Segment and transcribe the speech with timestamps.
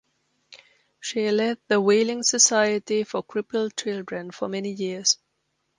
[0.99, 5.19] She led the Wheeling Society for Crippled Children for many years.